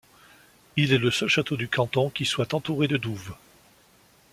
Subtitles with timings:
[0.77, 3.35] Il est le seul château du canton qui soit entouré de douves.